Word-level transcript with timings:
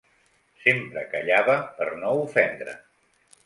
Sempre 0.63 1.03
callava 1.11 1.59
per 1.77 1.89
no 2.03 2.17
ofendre. 2.25 2.79